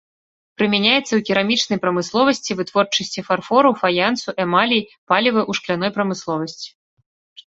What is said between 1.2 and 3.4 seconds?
керамічнай прамысловасці, вытворчасці